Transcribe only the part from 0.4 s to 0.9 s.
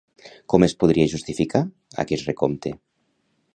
Com es